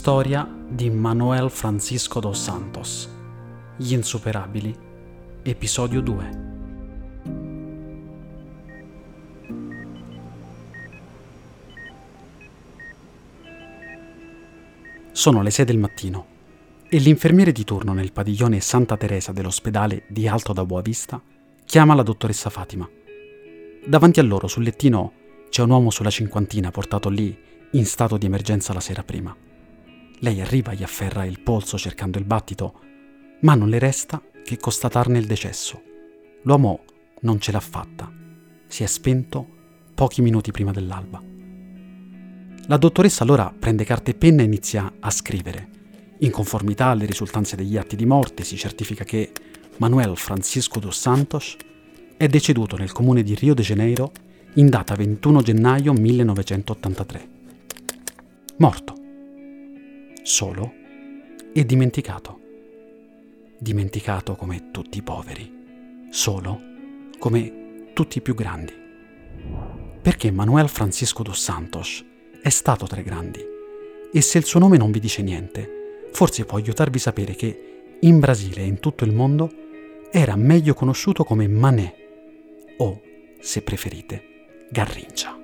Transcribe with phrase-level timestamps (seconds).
[0.00, 3.06] Storia di Manuel Francisco dos Santos.
[3.76, 4.74] Gli insuperabili.
[5.42, 6.30] Episodio 2.
[15.12, 16.26] Sono le 6 del mattino
[16.88, 21.20] e l'infermiere di turno nel padiglione Santa Teresa dell'ospedale di Alto da Boavista
[21.66, 22.88] chiama la dottoressa Fatima.
[23.84, 25.12] Davanti a loro sul lettino
[25.50, 27.38] c'è un uomo sulla cinquantina portato lì
[27.72, 29.36] in stato di emergenza la sera prima.
[30.22, 32.80] Lei arriva, gli afferra il polso cercando il battito,
[33.40, 35.80] ma non le resta che constatarne il decesso.
[36.42, 36.84] L'uomo
[37.20, 38.12] non ce l'ha fatta.
[38.66, 39.46] Si è spento
[39.94, 41.22] pochi minuti prima dell'alba.
[42.66, 45.68] La dottoressa allora prende carta e penna e inizia a scrivere.
[46.18, 49.32] In conformità alle risultanze degli atti di morte si certifica che
[49.78, 51.56] Manuel Francisco dos Santos
[52.18, 54.12] è deceduto nel comune di Rio de Janeiro
[54.54, 57.28] in data 21 gennaio 1983.
[58.58, 58.99] Morto
[60.22, 60.72] solo
[61.52, 62.38] e dimenticato.
[63.58, 66.60] Dimenticato come tutti i poveri, solo
[67.18, 68.72] come tutti i più grandi.
[70.00, 72.04] Perché Manuel Francisco dos Santos
[72.42, 73.44] è stato tra i grandi
[74.12, 77.98] e se il suo nome non vi dice niente, forse può aiutarvi a sapere che
[78.00, 79.50] in Brasile e in tutto il mondo
[80.10, 81.94] era meglio conosciuto come Mané
[82.78, 83.00] o,
[83.38, 84.22] se preferite,
[84.70, 85.39] Garrincia.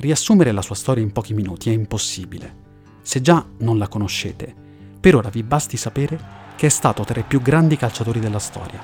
[0.00, 2.56] Riassumere la sua storia in pochi minuti è impossibile.
[3.02, 4.54] Se già non la conoscete,
[4.98, 6.18] per ora vi basti sapere
[6.56, 8.80] che è stato tra i più grandi calciatori della storia.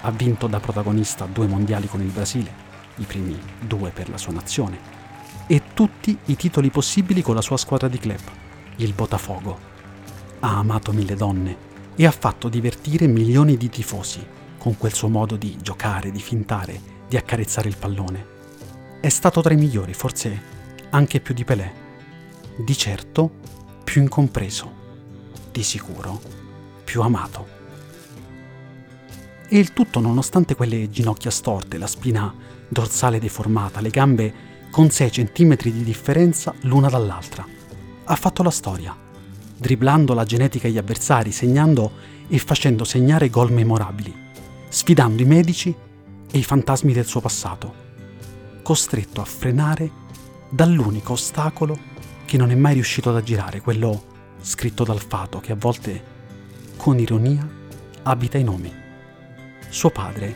[0.00, 2.50] Ha vinto da protagonista due mondiali con il Brasile,
[2.96, 4.78] i primi due per la sua nazione,
[5.46, 8.22] e tutti i titoli possibili con la sua squadra di club,
[8.76, 9.58] il Botafogo.
[10.40, 11.54] Ha amato mille donne
[11.96, 14.26] e ha fatto divertire milioni di tifosi
[14.56, 18.35] con quel suo modo di giocare, di fintare, di accarezzare il pallone
[19.06, 20.42] è stato tra i migliori, forse
[20.90, 21.72] anche più di Pelé.
[22.56, 23.30] Di certo
[23.84, 24.72] più incompreso,
[25.52, 26.20] di sicuro
[26.82, 27.46] più amato.
[29.48, 32.34] E il tutto nonostante quelle ginocchia storte, la spina
[32.66, 34.34] dorsale deformata, le gambe
[34.72, 37.46] con 6 centimetri di differenza l'una dall'altra.
[38.06, 38.96] Ha fatto la storia,
[39.56, 41.92] dribblando la genetica agli avversari, segnando
[42.26, 44.12] e facendo segnare gol memorabili,
[44.68, 45.72] sfidando i medici
[46.28, 47.84] e i fantasmi del suo passato
[48.66, 49.88] costretto a frenare
[50.48, 51.78] dall'unico ostacolo
[52.24, 56.02] che non è mai riuscito ad aggirare, quello scritto dal fato che a volte,
[56.76, 57.48] con ironia,
[58.02, 58.74] abita i nomi.
[59.68, 60.34] Suo padre,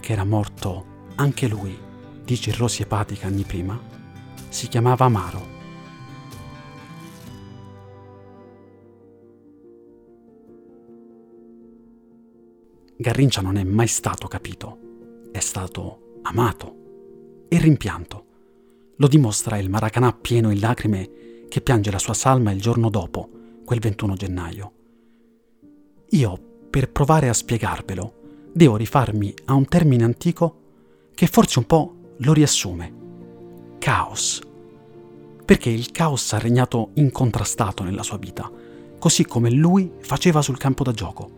[0.00, 0.84] che era morto
[1.14, 1.74] anche lui
[2.22, 3.80] di cirrosi epatica anni prima,
[4.50, 5.46] si chiamava Amaro.
[12.98, 16.80] Garrincia non è mai stato capito, è stato amato
[17.52, 18.24] e rimpianto.
[18.96, 23.28] Lo dimostra il Maracanà pieno in lacrime che piange la sua salma il giorno dopo,
[23.66, 24.72] quel 21 gennaio.
[26.12, 26.40] Io,
[26.70, 28.14] per provare a spiegarvelo,
[28.54, 30.60] devo rifarmi a un termine antico
[31.14, 32.94] che forse un po' lo riassume.
[33.78, 34.40] Caos.
[35.44, 38.50] Perché il caos ha regnato incontrastato nella sua vita,
[38.98, 41.30] così come lui faceva sul campo da gioco.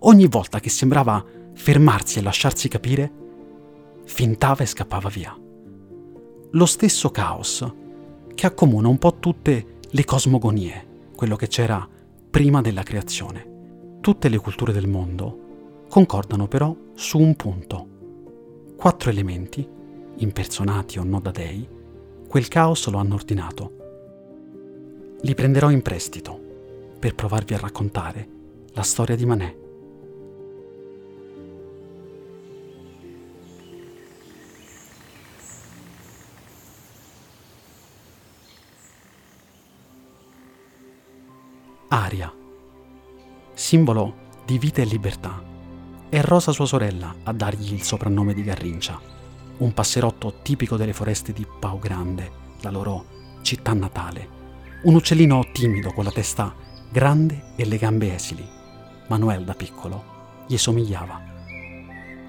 [0.00, 3.12] Ogni volta che sembrava fermarsi e lasciarsi capire,
[4.04, 5.36] fintava e scappava via
[6.52, 7.66] lo stesso caos
[8.34, 11.86] che accomuna un po' tutte le cosmogonie, quello che c'era
[12.30, 13.98] prima della creazione.
[14.00, 17.86] Tutte le culture del mondo concordano però su un punto.
[18.76, 19.66] Quattro elementi,
[20.16, 21.68] impersonati o no da dei,
[22.28, 23.72] quel caos lo hanno ordinato.
[25.20, 26.38] Li prenderò in prestito
[26.98, 28.28] per provarvi a raccontare
[28.72, 29.56] la storia di Manè.
[41.90, 42.30] Aria,
[43.54, 45.42] simbolo di vita e libertà.
[46.10, 49.00] È Rosa sua sorella a dargli il soprannome di Garrincia,
[49.56, 52.30] un passerotto tipico delle foreste di Pau Grande,
[52.60, 53.06] la loro
[53.40, 54.36] città natale.
[54.82, 56.54] Un uccellino timido con la testa
[56.90, 58.46] grande e le gambe esili.
[59.06, 61.22] Manuel da piccolo gli somigliava.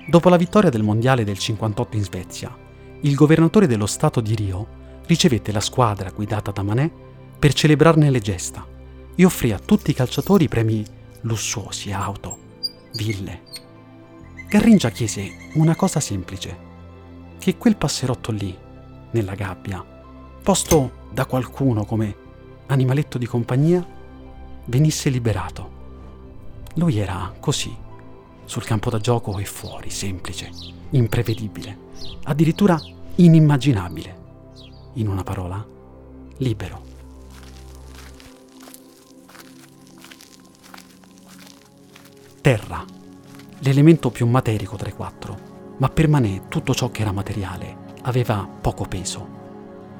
[0.08, 2.58] Dopo la vittoria del mondiale del 58 in Svezia,
[3.02, 4.68] il governatore dello stato di Rio
[5.06, 6.90] ricevette la squadra guidata da Manè
[7.38, 8.78] per celebrarne le gesta
[9.20, 10.82] e offrì a tutti i calciatori premi
[11.24, 12.38] lussuosi, auto,
[12.94, 13.42] ville.
[14.48, 16.58] Garringia chiese una cosa semplice,
[17.38, 18.58] che quel passerotto lì,
[19.12, 19.86] nella gabbia,
[20.42, 22.16] posto da qualcuno come
[22.68, 23.86] animaletto di compagnia,
[24.64, 25.72] venisse liberato.
[26.76, 27.76] Lui era così,
[28.46, 30.50] sul campo da gioco e fuori, semplice,
[30.92, 31.78] imprevedibile,
[32.24, 32.80] addirittura
[33.16, 34.18] inimmaginabile.
[34.94, 35.62] In una parola,
[36.38, 36.89] libero.
[42.42, 42.86] Terra,
[43.60, 48.48] l'elemento più materico tra i quattro, ma per Manet tutto ciò che era materiale aveva
[48.62, 49.28] poco peso.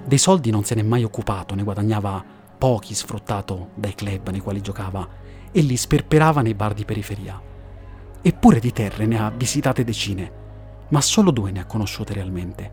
[0.06, 2.24] Dei soldi non se n'è mai occupato, ne guadagnava
[2.58, 5.06] pochi sfruttato dai club nei quali giocava
[5.52, 7.42] e li sperperava nei bar di periferia.
[8.22, 10.32] Eppure di terre ne ha visitate decine,
[10.90, 12.72] ma solo due ne ha conosciute realmente.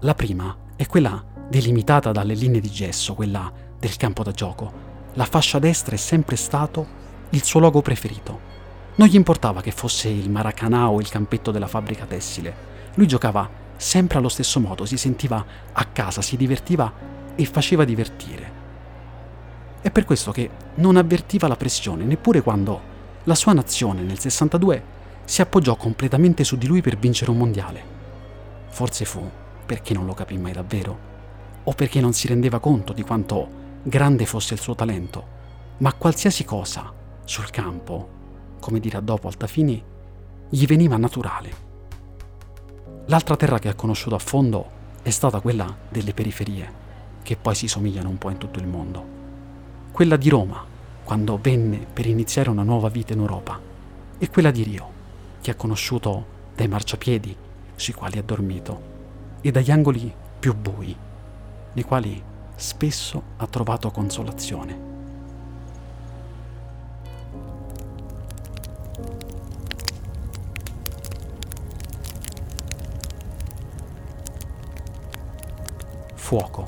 [0.00, 4.72] La prima è quella delimitata dalle linee di gesso, quella del campo da gioco.
[5.12, 6.84] La fascia destra è sempre stato
[7.30, 8.50] il suo logo preferito.
[8.96, 12.54] Non gli importava che fosse il Maracanã o il campetto della fabbrica tessile.
[12.94, 16.92] Lui giocava sempre allo stesso modo, si sentiva a casa, si divertiva
[17.34, 18.62] e faceva divertire.
[19.80, 22.92] È per questo che non avvertiva la pressione neppure quando
[23.24, 24.82] la sua nazione nel 62
[25.24, 27.82] si appoggiò completamente su di lui per vincere un mondiale.
[28.68, 29.28] Forse fu
[29.66, 30.98] perché non lo capì mai davvero,
[31.64, 33.48] o perché non si rendeva conto di quanto
[33.82, 35.26] grande fosse il suo talento,
[35.78, 36.92] ma qualsiasi cosa
[37.24, 38.22] sul campo
[38.64, 39.82] come dirà dopo Altafini,
[40.48, 41.50] gli veniva naturale.
[43.08, 44.70] L'altra terra che ha conosciuto a fondo
[45.02, 46.72] è stata quella delle periferie,
[47.22, 49.04] che poi si somigliano un po' in tutto il mondo.
[49.92, 50.64] Quella di Roma,
[51.04, 53.60] quando venne per iniziare una nuova vita in Europa,
[54.16, 54.90] e quella di Rio,
[55.42, 56.24] che ha conosciuto
[56.54, 57.36] dai marciapiedi
[57.74, 58.80] sui quali ha dormito
[59.42, 60.96] e dagli angoli più bui,
[61.74, 62.22] nei quali
[62.54, 64.93] spesso ha trovato consolazione.
[76.34, 76.66] Fuoco.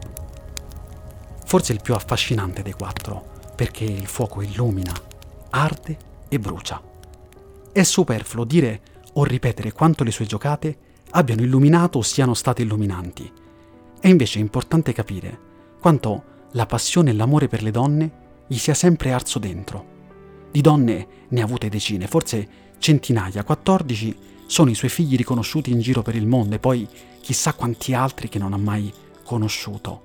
[1.45, 4.93] Forse il più affascinante dei quattro, perché il fuoco illumina,
[5.51, 5.97] arde
[6.29, 6.81] e brucia.
[7.73, 8.81] È superfluo dire
[9.15, 10.79] o ripetere quanto le sue giocate
[11.11, 13.29] abbiano illuminato o siano state illuminanti.
[13.99, 15.37] È invece importante capire
[15.81, 18.11] quanto la passione e l'amore per le donne
[18.47, 19.95] gli sia sempre arso dentro.
[20.53, 22.49] Di donne ne ha avute decine, forse
[22.79, 24.17] centinaia, 14
[24.47, 26.87] sono i suoi figli riconosciuti in giro per il mondo e poi
[27.21, 28.93] chissà quanti altri che non ha mai
[29.27, 30.03] conosciuto.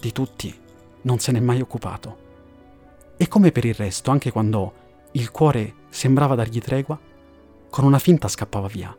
[0.00, 0.52] Di tutti
[1.02, 2.26] non se n'è mai occupato.
[3.16, 4.72] E come per il resto, anche quando
[5.12, 6.98] il cuore sembrava dargli tregua,
[7.68, 8.96] con una finta scappava via.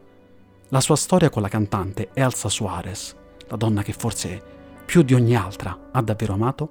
[0.69, 3.15] La sua storia con la cantante Elsa Suarez,
[3.47, 4.41] la donna che forse
[4.85, 6.69] più di ogni altra ha davvero amato,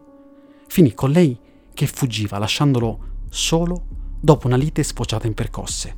[0.69, 1.37] finì con lei
[1.75, 3.85] che fuggiva lasciandolo solo
[4.21, 5.97] dopo una lite sfociata in percosse,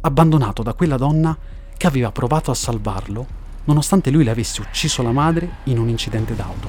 [0.00, 1.36] abbandonato da quella donna
[1.76, 6.34] che aveva provato a salvarlo nonostante lui le avesse ucciso la madre in un incidente
[6.34, 6.68] d'auto,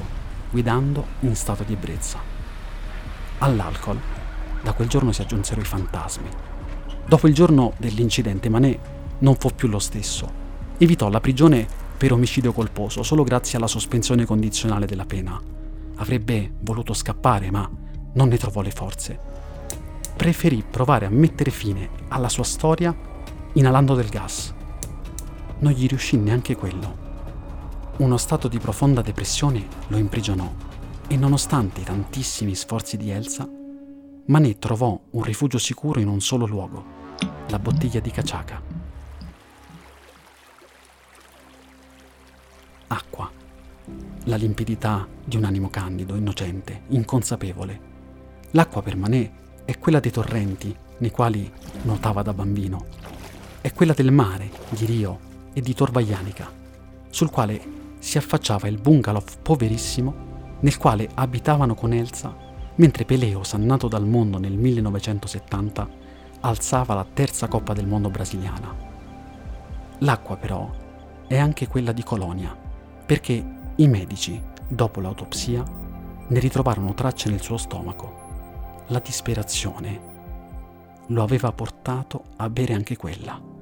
[0.50, 2.18] guidando in stato di ebbrezza.
[3.38, 3.98] All'alcol,
[4.62, 6.28] da quel giorno si aggiunsero i fantasmi.
[7.06, 8.78] Dopo il giorno dell'incidente, Manet
[9.18, 10.46] non fu più lo stesso.
[10.76, 11.66] Evitò la prigione
[11.96, 15.40] per omicidio colposo solo grazie alla sospensione condizionale della pena.
[15.96, 17.68] Avrebbe voluto scappare, ma
[18.12, 19.18] non ne trovò le forze.
[20.16, 22.94] Preferì provare a mettere fine alla sua storia
[23.52, 24.56] inalando del gas
[25.60, 27.06] non gli riuscì neanche quello.
[27.98, 30.50] Uno stato di profonda depressione lo imprigionò
[31.08, 33.48] e nonostante i tantissimi sforzi di Elsa,
[34.26, 36.84] Manet trovò un rifugio sicuro in un solo luogo,
[37.48, 38.62] la bottiglia di caciaca.
[42.88, 43.30] Acqua,
[44.24, 47.80] la limpidità di un animo candido, innocente, inconsapevole.
[48.50, 49.32] L'acqua per Manet
[49.64, 51.50] è quella dei torrenti nei quali
[51.82, 52.86] nuotava da bambino,
[53.60, 55.27] è quella del mare, di Rio,
[55.58, 56.48] e di Torvaianica,
[57.10, 57.60] sul quale
[57.98, 60.26] si affacciava il bungalow poverissimo
[60.60, 62.34] nel quale abitavano con Elsa,
[62.76, 65.88] mentre Peleos, nato dal mondo nel 1970,
[66.40, 68.72] alzava la terza Coppa del Mondo brasiliana.
[69.98, 70.70] L'acqua però
[71.26, 72.56] è anche quella di Colonia,
[73.04, 75.64] perché i medici, dopo l'autopsia,
[76.28, 78.84] ne ritrovarono tracce nel suo stomaco.
[78.88, 80.00] La disperazione
[81.06, 83.57] lo aveva portato a bere anche quella.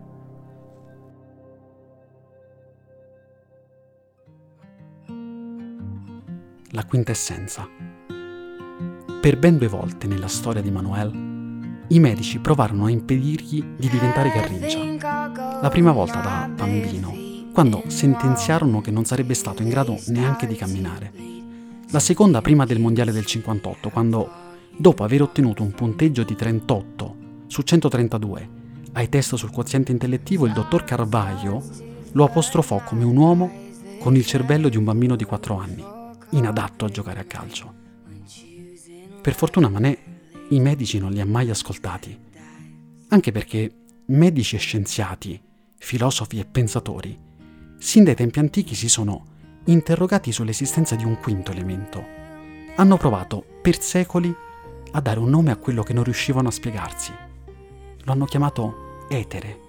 [6.76, 7.66] La quintessenza.
[9.22, 11.10] Per ben due volte nella storia di Manuel,
[11.88, 15.62] i medici provarono a impedirgli di diventare Garrincia.
[15.62, 17.14] La prima volta da bambino,
[17.50, 21.12] quando sentenziarono che non sarebbe stato in grado neanche di camminare.
[21.92, 24.30] La seconda prima del Mondiale del 58, quando,
[24.76, 27.16] dopo aver ottenuto un punteggio di 38
[27.46, 28.50] su 132
[28.92, 31.62] ai test sul quoziente intellettivo, il dottor Carvaglio
[32.12, 33.50] lo apostrofò come un uomo
[33.98, 35.94] con il cervello di un bambino di 4 anni
[36.30, 37.74] inadatto a giocare a calcio.
[39.20, 39.98] Per fortuna Manet
[40.50, 42.16] i medici non li ha mai ascoltati,
[43.08, 43.72] anche perché
[44.06, 45.40] medici e scienziati,
[45.78, 47.18] filosofi e pensatori,
[47.78, 52.04] sin dai tempi antichi si sono interrogati sull'esistenza di un quinto elemento.
[52.76, 54.34] Hanno provato per secoli
[54.92, 57.12] a dare un nome a quello che non riuscivano a spiegarsi.
[58.04, 59.60] Lo hanno chiamato etere.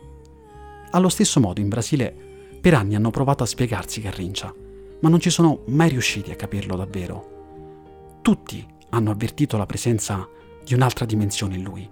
[0.91, 2.15] Allo stesso modo in Brasile
[2.61, 4.53] per anni hanno provato a spiegarsi Garrincia,
[4.99, 8.19] ma non ci sono mai riusciti a capirlo davvero.
[8.21, 10.27] Tutti hanno avvertito la presenza
[10.63, 11.89] di un'altra dimensione in lui,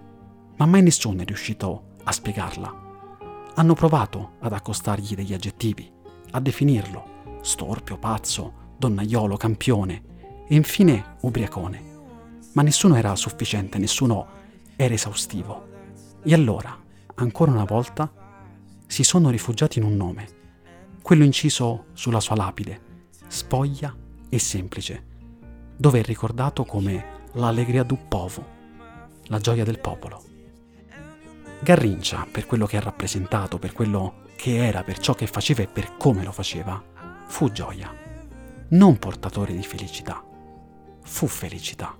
[0.57, 2.83] ma mai nessuno è riuscito a spiegarla.
[3.55, 5.91] Hanno provato ad accostargli degli aggettivi,
[6.31, 10.03] a definirlo, storpio, pazzo, donnaiolo, campione
[10.47, 11.93] e infine ubriacone.
[12.53, 14.27] Ma nessuno era sufficiente, nessuno
[14.75, 15.67] era esaustivo.
[16.23, 16.77] E allora,
[17.15, 18.11] ancora una volta,
[18.87, 20.27] si sono rifugiati in un nome,
[21.01, 22.93] quello inciso sulla sua lapide,
[23.27, 23.95] spoglia
[24.29, 25.03] e semplice,
[25.75, 28.45] dove è ricordato come l'allegria du povo,
[29.25, 30.23] la gioia del popolo.
[31.61, 35.67] Garrincia, per quello che ha rappresentato, per quello che era, per ciò che faceva e
[35.67, 36.81] per come lo faceva,
[37.27, 37.93] fu gioia,
[38.69, 40.23] non portatore di felicità,
[41.01, 41.97] fu felicità.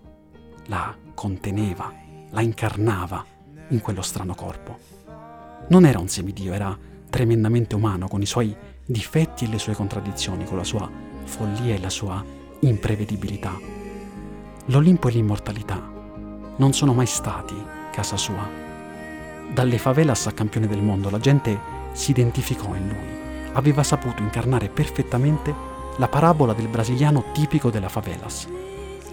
[0.67, 1.93] La conteneva,
[2.31, 3.25] la incarnava
[3.69, 4.77] in quello strano corpo.
[5.69, 6.77] Non era un semidio, era
[7.09, 8.55] tremendamente umano, con i suoi
[8.85, 10.89] difetti e le sue contraddizioni, con la sua
[11.25, 12.23] follia e la sua
[12.61, 13.57] imprevedibilità.
[14.67, 15.91] L'Olimpo e l'immortalità
[16.57, 17.55] non sono mai stati
[17.91, 18.47] casa sua.
[19.53, 21.57] Dalle favelas a campione del mondo la gente
[21.93, 23.53] si identificò in lui.
[23.53, 25.53] Aveva saputo incarnare perfettamente
[25.97, 28.47] la parabola del brasiliano tipico della favelas,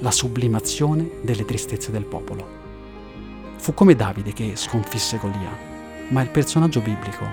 [0.00, 2.60] la sublimazione delle tristezze del popolo.
[3.56, 5.56] Fu come Davide che sconfisse Golia,
[6.08, 7.24] ma il personaggio biblico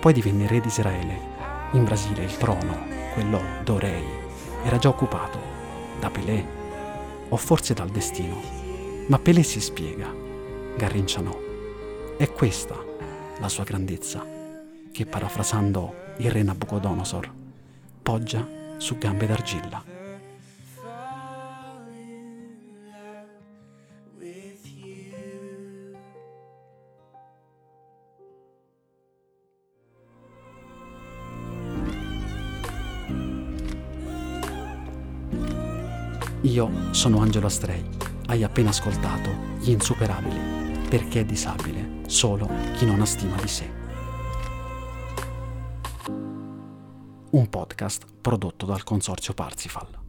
[0.00, 1.28] poi divenne re di Israele.
[1.72, 2.76] In Brasile il trono,
[3.14, 4.19] quello d'Orei,
[4.62, 5.38] era già occupato
[5.98, 6.44] da Pelé
[7.28, 8.40] o forse dal destino.
[9.06, 10.12] Ma Pelé si spiega,
[10.76, 11.38] Garrincia no.
[12.16, 12.76] È questa
[13.38, 14.24] la sua grandezza
[14.92, 17.32] che, parafrasando il re Nabucodonosor,
[18.02, 19.99] poggia su gambe d'argilla.
[36.60, 37.82] Io sono Angelo Astrei.
[38.26, 43.78] Hai appena ascoltato Gli Insuperabili, perché è disabile solo chi non ha stima di sé.
[47.30, 49.99] un podcast prodotto dal consorzio Parsifal.